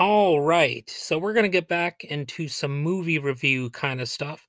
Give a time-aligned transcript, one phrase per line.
[0.00, 4.48] All right, so we're going to get back into some movie review kind of stuff.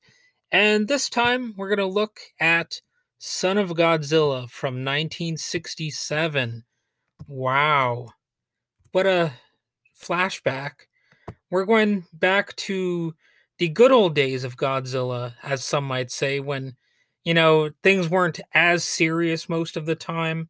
[0.49, 2.79] And this time we're going to look at
[3.17, 6.63] Son of Godzilla from 1967.
[7.27, 8.11] Wow.
[8.93, 9.33] What a
[10.01, 10.87] flashback.
[11.49, 13.13] We're going back to
[13.57, 16.77] the good old days of Godzilla, as some might say, when,
[17.25, 20.47] you know, things weren't as serious most of the time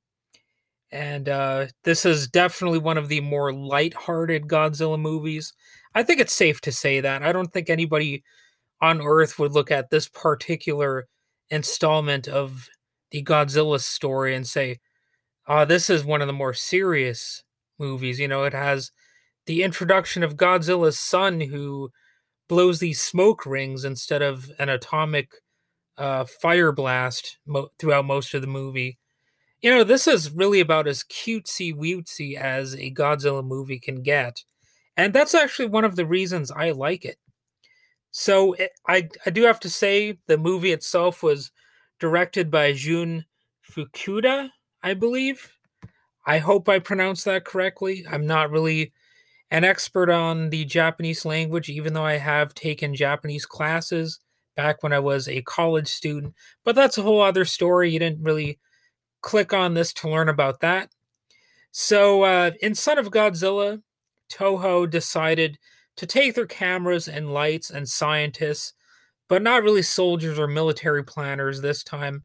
[0.92, 5.54] and uh, this is definitely one of the more light-hearted Godzilla movies.
[5.96, 7.24] I think it's safe to say that.
[7.24, 8.24] I don't think anybody
[8.82, 11.08] on Earth would look at this particular
[11.50, 12.70] installment of
[13.12, 14.80] the Godzilla story and say,
[15.48, 17.44] "Oh, this is one of the more serious
[17.80, 18.92] movies." You know, it has
[19.46, 21.92] the introduction of Godzilla's son, who
[22.50, 25.32] blows these smoke rings instead of an atomic
[25.98, 28.98] uh, fire blast mo- throughout most of the movie
[29.62, 34.44] you know, this is really about as cutesy wootsy as a Godzilla movie can get.
[34.98, 37.18] And that's actually one of the reasons I like it.
[38.12, 41.52] So it, I, I do have to say the movie itself was
[42.00, 43.26] directed by Jun
[43.72, 44.50] Fukuda,
[44.84, 45.54] I believe.
[46.26, 48.06] I hope I pronounced that correctly.
[48.10, 48.92] I'm not really
[49.50, 54.20] an expert on the Japanese language, even though I have taken Japanese classes
[54.56, 56.34] back when I was a college student.
[56.64, 57.92] But that's a whole other story.
[57.92, 58.60] You didn't really
[59.22, 60.90] click on this to learn about that.
[61.72, 63.82] So, uh, in Son of Godzilla,
[64.32, 65.58] Toho decided
[65.98, 68.74] to take their cameras and lights and scientists,
[69.30, 72.24] but not really soldiers or military planners this time,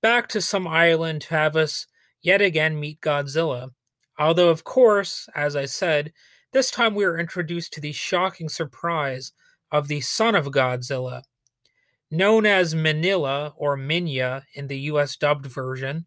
[0.00, 1.86] back to some island to have us
[2.22, 3.70] yet again meet Godzilla.
[4.18, 6.12] Although, of course, as I said,
[6.52, 9.32] this time we are introduced to the shocking surprise
[9.70, 11.22] of the son of Godzilla.
[12.10, 16.06] Known as Minilla or Minya in the US dubbed version,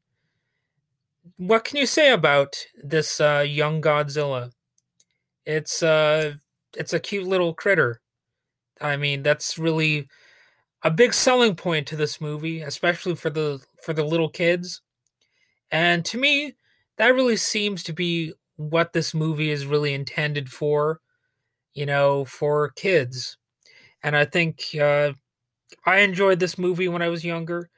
[1.37, 4.51] what can you say about this uh, young Godzilla?
[5.45, 6.33] It's uh,
[6.75, 8.01] it's a cute little critter.
[8.81, 10.07] I mean, that's really
[10.83, 14.81] a big selling point to this movie, especially for the for the little kids.
[15.71, 16.55] And to me,
[16.97, 20.99] that really seems to be what this movie is really intended for,
[21.73, 23.37] you know, for kids.
[24.03, 25.13] And I think uh,
[25.85, 27.69] I enjoyed this movie when I was younger.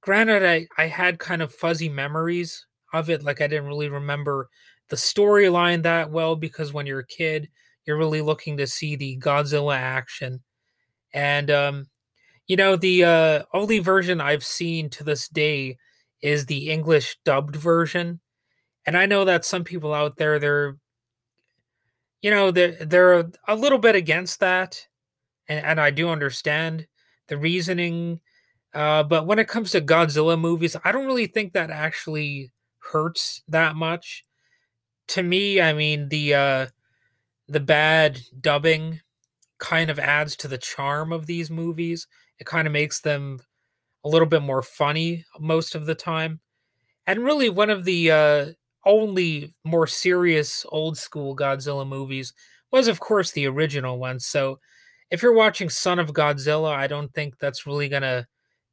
[0.00, 3.22] Granted, I, I had kind of fuzzy memories of it.
[3.22, 4.48] Like I didn't really remember
[4.88, 7.48] the storyline that well because when you're a kid,
[7.84, 10.40] you're really looking to see the Godzilla action.
[11.12, 11.88] And um,
[12.46, 15.78] you know, the uh, only version I've seen to this day
[16.20, 18.20] is the English dubbed version.
[18.86, 20.76] And I know that some people out there they're
[22.22, 24.86] you know, they're they're a little bit against that.
[25.48, 26.86] And and I do understand
[27.28, 28.20] the reasoning.
[28.74, 32.50] Uh, but when it comes to Godzilla movies, I don't really think that actually
[32.92, 34.24] hurts that much.
[35.08, 36.66] To me, I mean the uh
[37.48, 39.00] the bad dubbing
[39.58, 42.06] kind of adds to the charm of these movies.
[42.38, 43.40] It kind of makes them
[44.04, 46.40] a little bit more funny most of the time.
[47.06, 48.46] And really one of the uh
[48.86, 52.32] only more serious old school Godzilla movies
[52.72, 54.20] was of course the original one.
[54.20, 54.58] So
[55.10, 58.26] if you're watching Son of Godzilla, I don't think that's really going to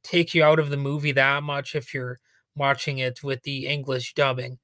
[0.04, 2.18] take you out of the movie that much if you're
[2.58, 4.58] watching it with the English dubbing.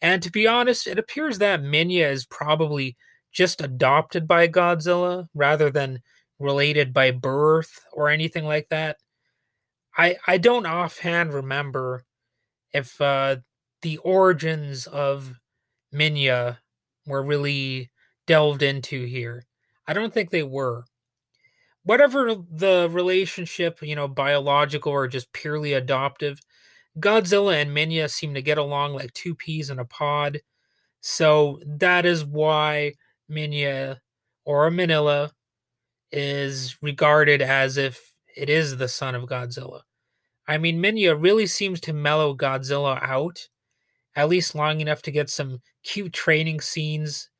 [0.00, 2.96] And to be honest, it appears that Minya is probably
[3.32, 6.02] just adopted by Godzilla rather than
[6.38, 8.96] related by birth or anything like that.
[9.96, 12.04] I I don't offhand remember
[12.72, 13.36] if uh,
[13.82, 15.34] the origins of
[15.94, 16.58] Minya
[17.06, 17.90] were really
[18.26, 19.44] delved into here.
[19.86, 20.84] I don't think they were.
[21.84, 26.40] Whatever the relationship, you know, biological or just purely adoptive,
[26.98, 30.40] Godzilla and Minya seem to get along like two peas in a pod.
[31.00, 32.94] So that is why
[33.30, 33.98] Minya
[34.44, 35.30] or Minilla
[36.10, 39.80] is regarded as if it is the son of Godzilla.
[40.46, 43.48] I mean, Minya really seems to mellow Godzilla out,
[44.14, 47.30] at least long enough to get some cute training scenes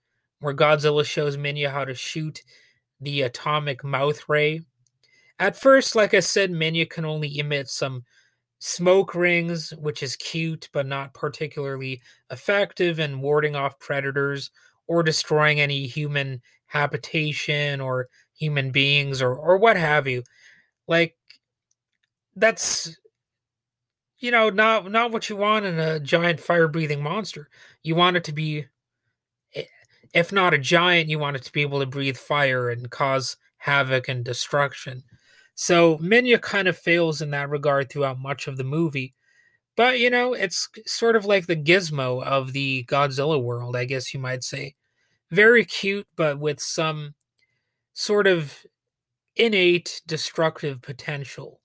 [0.41, 2.42] where Godzilla shows Minya how to shoot
[3.00, 4.62] the atomic mouth ray.
[5.38, 8.04] At first, like I said, Minya can only emit some
[8.64, 12.00] smoke rings, which is cute but not particularly
[12.30, 14.53] effective in warding off predators
[14.86, 20.22] or destroying any human habitation or human beings or or what have you.
[20.86, 21.16] Like
[22.36, 22.97] that's
[24.20, 27.48] you know not not what you want in a giant fire breathing monster.
[27.82, 28.66] You want it to be
[29.56, 29.65] eh,
[30.15, 33.36] if not a giant, you want it to be able to breathe fire and cause
[33.56, 35.03] havoc and destruction.
[35.54, 39.15] So Minya kind of fails in that regard throughout much of the movie.
[39.77, 44.15] But, you know, it's sort of like the gizmo of the Godzilla world, I guess
[44.15, 44.75] you might say.
[45.31, 47.15] very cute, but with some
[47.95, 48.66] sort of
[49.37, 51.60] innate destructive potential.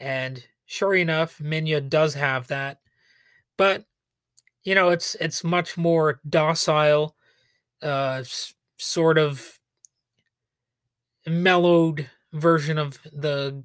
[0.00, 2.80] And sure enough, Minya does have that.
[3.58, 3.84] But
[4.64, 7.16] you know, it's it's much more docile,
[7.82, 9.60] uh, s- sort of
[11.26, 13.62] mellowed version of the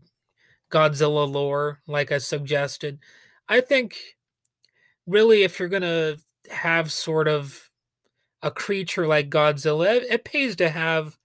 [0.72, 3.00] Godzilla lore, like I suggested.
[3.48, 3.96] I think
[5.06, 6.18] really if you're gonna
[6.50, 7.70] have sort of
[8.42, 11.18] a creature like Godzilla, it, it pays to have,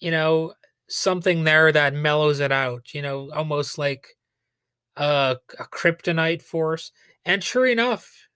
[0.00, 0.54] you know,
[0.88, 4.16] something there that mellows it out, you know, almost like
[4.96, 6.92] a, a kryptonite force.
[7.24, 8.28] And sure enough,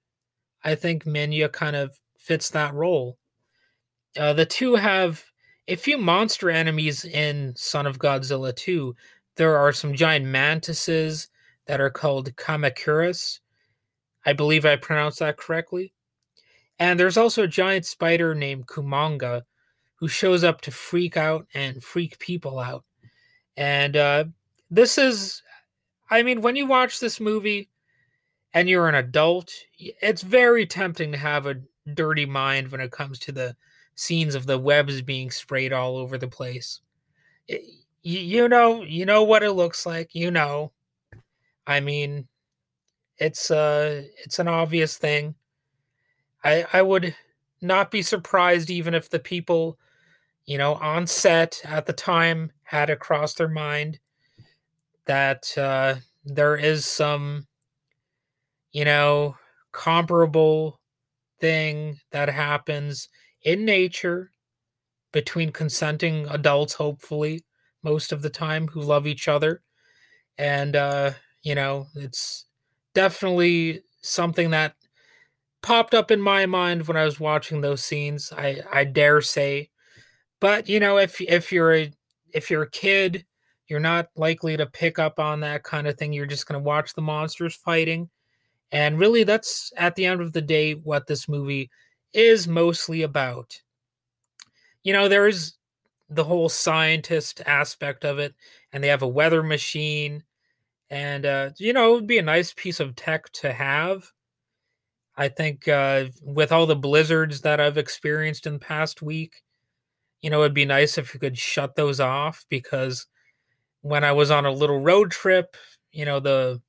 [0.64, 3.18] I think Minya kind of fits that role.
[4.16, 5.24] Uh, the two have
[5.70, 8.96] a few monster enemies in Son of Godzilla too.
[9.36, 11.28] There are some giant mantises
[11.66, 13.38] that are called Kamacuras.
[14.26, 15.94] I believe I pronounced that correctly.
[16.80, 19.42] And there's also a giant spider named Kumonga
[19.94, 22.84] who shows up to freak out and freak people out.
[23.56, 24.24] And uh,
[24.72, 25.40] this is,
[26.10, 27.70] I mean, when you watch this movie
[28.52, 31.60] and you're an adult, it's very tempting to have a
[31.94, 33.54] dirty mind when it comes to the
[34.00, 36.80] scenes of the webs being sprayed all over the place.
[37.46, 37.62] It,
[38.02, 40.14] you, know, you know what it looks like.
[40.14, 40.72] You know,
[41.66, 42.26] I mean,
[43.18, 45.34] it's uh, it's an obvious thing.
[46.42, 47.14] I I would
[47.60, 49.78] not be surprised even if the people,
[50.46, 53.98] you know, on set at the time had it cross their mind
[55.04, 57.46] that uh, there is some,
[58.72, 59.36] you know,
[59.72, 60.80] comparable
[61.38, 63.10] thing that happens
[63.42, 64.32] in nature
[65.12, 67.44] between consenting adults, hopefully,
[67.82, 69.62] most of the time, who love each other.
[70.38, 72.46] And, uh, you know, it's
[72.94, 74.74] definitely something that
[75.62, 78.32] popped up in my mind when I was watching those scenes.
[78.36, 79.70] I, I dare say.
[80.40, 81.92] But, you know, if if you're a
[82.32, 83.26] if you're a kid,
[83.68, 86.12] you're not likely to pick up on that kind of thing.
[86.12, 88.08] You're just gonna watch the monsters fighting.
[88.72, 91.70] And really that's at the end of the day what this movie
[92.12, 93.60] is mostly about.
[94.82, 95.54] You know, there is
[96.08, 98.34] the whole scientist aspect of it,
[98.72, 100.24] and they have a weather machine,
[100.88, 104.10] and uh, you know, it would be a nice piece of tech to have.
[105.16, 109.42] I think uh, with all the blizzards that I've experienced in the past week,
[110.22, 113.06] you know, it'd be nice if you could shut those off because
[113.82, 115.56] when I was on a little road trip,
[115.92, 116.60] you know, the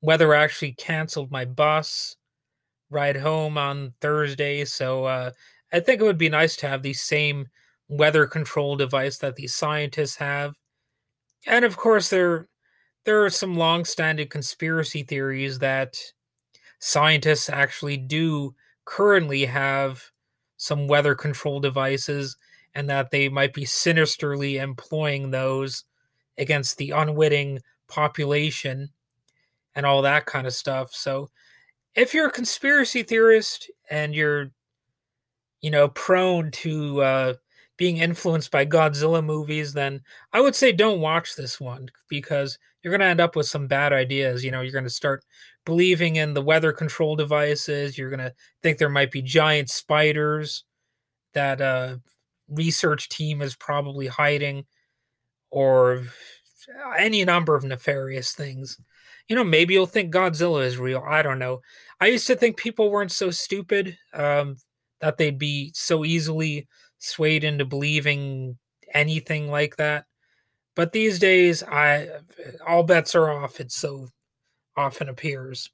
[0.00, 2.16] weather actually canceled my bus
[2.94, 4.64] ride home on Thursday.
[4.64, 5.30] So uh,
[5.72, 7.48] I think it would be nice to have the same
[7.88, 10.54] weather control device that these scientists have.
[11.46, 12.48] And of course, there
[13.04, 15.96] there are some long-standing conspiracy theories that
[16.78, 18.54] scientists actually do
[18.86, 20.02] currently have
[20.56, 22.36] some weather control devices
[22.74, 25.84] and that they might be sinisterly employing those
[26.38, 28.88] against the unwitting population
[29.74, 30.92] and all that kind of stuff.
[30.94, 31.30] So
[31.94, 34.50] if you're a conspiracy theorist and you're
[35.60, 37.34] you know prone to uh,
[37.76, 40.02] being influenced by Godzilla movies, then
[40.32, 43.66] I would say don't watch this one because you're going to end up with some
[43.66, 44.44] bad ideas.
[44.44, 45.24] You know, you're going to start
[45.64, 47.96] believing in the weather control devices.
[47.96, 50.64] You're going to think there might be giant spiders
[51.32, 51.96] that uh,
[52.48, 54.66] research team is probably hiding,
[55.50, 56.04] or
[56.98, 58.78] any number of nefarious things.
[59.28, 61.02] You know, maybe you'll think Godzilla is real.
[61.06, 61.60] I don't know.
[62.00, 64.56] I used to think people weren't so stupid um,
[65.00, 68.58] that they'd be so easily swayed into believing
[68.92, 70.04] anything like that.
[70.76, 72.08] But these days, I
[72.66, 73.60] all bets are off.
[73.60, 74.08] It so
[74.76, 75.70] often appears.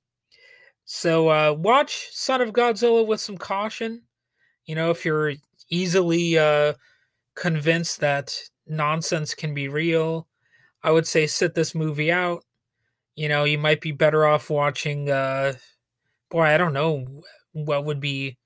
[0.85, 4.03] So uh, watch Son of Godzilla with some caution.
[4.67, 5.33] You know, if you're
[5.71, 6.75] easily uh,
[7.35, 10.29] convinced that nonsense can be real,
[10.83, 12.45] I would say sit this movie out.
[13.21, 15.11] You know, you might be better off watching.
[15.11, 15.53] Uh,
[16.31, 17.05] boy, I don't know
[17.53, 18.39] what would be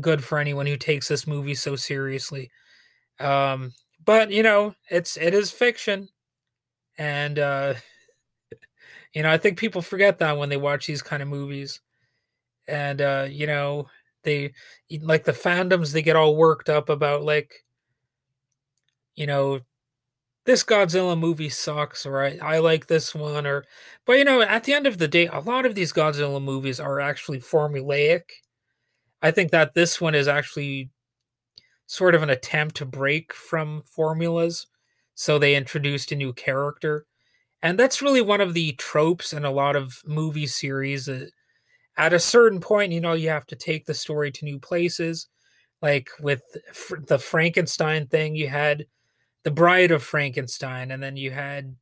[0.00, 2.50] good for anyone who takes this movie so seriously.
[3.20, 3.72] Um,
[4.04, 6.08] but you know, it's it is fiction,
[6.98, 7.74] and uh,
[9.14, 11.80] you know, I think people forget that when they watch these kind of movies,
[12.68, 13.88] and uh, you know,
[14.24, 14.52] they
[15.00, 17.52] like the fandoms they get all worked up about like,
[19.14, 19.60] you know,
[20.46, 23.64] this Godzilla movie sucks, or I, I like this one, or
[24.06, 26.80] but you know, at the end of the day, a lot of these Godzilla movies
[26.80, 28.22] are actually formulaic
[29.22, 30.90] I think that this one is actually
[31.86, 34.66] sort of an attempt to break from formulas.
[35.14, 37.06] So they introduced a new character.
[37.62, 41.08] And that's really one of the tropes in a lot of movie series.
[41.96, 45.28] At a certain point, you know, you have to take the story to new places.
[45.82, 46.42] like with
[47.08, 48.86] the Frankenstein thing, you had
[49.42, 51.76] the Bride of Frankenstein, and then you had,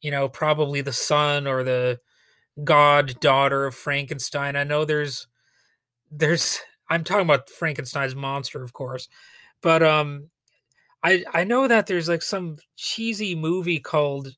[0.00, 1.98] you know, probably the son or the
[2.64, 4.56] god daughter of Frankenstein.
[4.56, 5.26] I know there's,
[6.10, 6.58] there's,
[6.90, 9.08] I'm talking about Frankenstein's monster, of course,
[9.62, 10.30] but um,
[11.02, 14.34] I I know that there's like some cheesy movie called,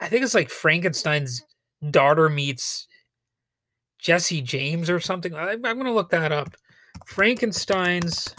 [0.00, 1.42] I think it's like Frankenstein's
[1.90, 2.86] daughter meets
[3.98, 5.34] Jesse James or something.
[5.34, 6.54] I, I'm gonna look that up.
[7.06, 8.34] Frankenstein's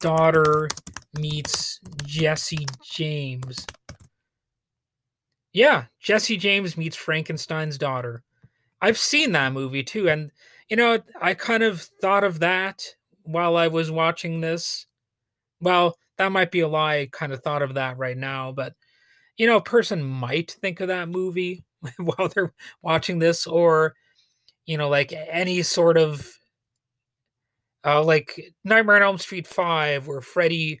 [0.00, 0.68] daughter
[1.18, 3.66] meets Jesse James.
[5.52, 8.22] Yeah, Jesse James meets Frankenstein's daughter.
[8.80, 10.30] I've seen that movie too, and
[10.68, 12.82] you know, I kind of thought of that
[13.24, 14.86] while I was watching this.
[15.60, 16.96] Well, that might be a lie.
[16.98, 18.74] I kind of thought of that right now, but
[19.36, 21.64] you know, a person might think of that movie
[21.98, 22.52] while they're
[22.82, 23.94] watching this, or
[24.66, 26.30] you know, like any sort of
[27.84, 30.80] uh, like Nightmare on Elm Street Five, where Freddy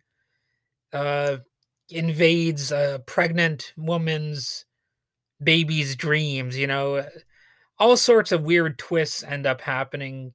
[0.92, 1.38] uh,
[1.88, 4.64] invades a pregnant woman's
[5.42, 6.56] baby's dreams.
[6.56, 7.06] You know,
[7.78, 10.34] all sorts of weird twists end up happening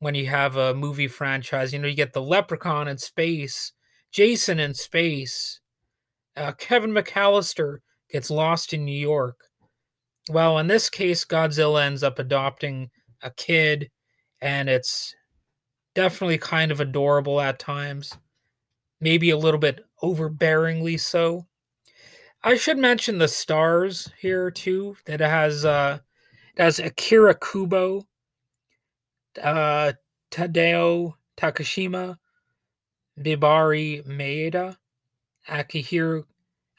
[0.00, 1.72] when you have a movie franchise.
[1.72, 3.72] You know, you get the Leprechaun in space,
[4.10, 5.60] Jason in space,
[6.36, 7.78] uh, Kevin McCallister
[8.10, 9.38] gets lost in New York.
[10.30, 12.90] Well, in this case, Godzilla ends up adopting
[13.22, 13.90] a kid,
[14.40, 15.14] and it's
[15.94, 18.16] definitely kind of adorable at times,
[19.02, 21.46] maybe a little bit overbearingly so.
[22.44, 24.96] I should mention the stars here too.
[25.04, 25.98] That has uh,
[26.56, 28.06] it has Akira Kubo,
[29.42, 29.92] uh,
[30.30, 32.16] Tadao Takashima,
[33.18, 34.76] Bibari Maeda,
[35.48, 36.24] Akihiro,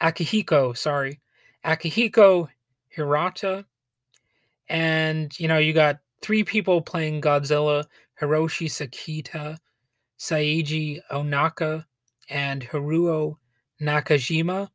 [0.02, 1.20] Akihiko, sorry,
[1.66, 2.48] Akihiko
[2.96, 3.66] Hirata,
[4.70, 7.86] and you know you got three people playing Godzilla:
[8.22, 9.58] Hiroshi Sekita,
[10.20, 11.86] Seiji Onaka,
[12.34, 13.38] and Haruo
[13.80, 14.70] Nakajima.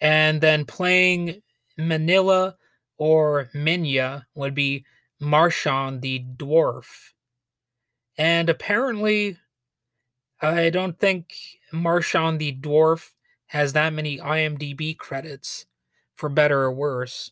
[0.00, 1.42] And then playing
[1.78, 2.54] Minilla
[2.96, 4.84] or Minya would be
[5.20, 7.12] Marchan the dwarf.
[8.16, 9.36] And apparently,
[10.40, 11.34] I don't think
[11.72, 13.10] Marchan the dwarf
[13.46, 15.66] has that many IMDb credits,
[16.14, 17.30] for better or worse.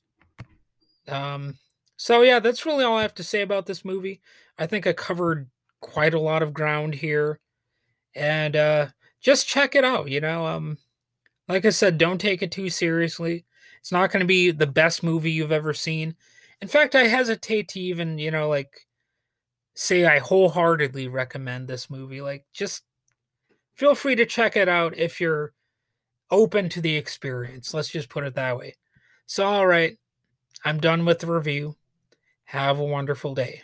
[1.08, 1.58] Um,
[1.96, 4.20] so yeah, that's really all I have to say about this movie.
[4.58, 5.48] I think I covered
[5.80, 7.38] quite a lot of ground here,
[8.14, 8.86] and uh,
[9.26, 10.08] just check it out.
[10.08, 10.78] You know, um,
[11.48, 13.44] like I said, don't take it too seriously.
[13.80, 16.14] It's not going to be the best movie you've ever seen.
[16.62, 18.86] In fact, I hesitate to even, you know, like
[19.74, 22.20] say I wholeheartedly recommend this movie.
[22.20, 22.84] Like, just
[23.74, 25.52] feel free to check it out if you're
[26.30, 27.74] open to the experience.
[27.74, 28.76] Let's just put it that way.
[29.26, 29.98] So, all right,
[30.64, 31.74] I'm done with the review.
[32.44, 33.62] Have a wonderful day.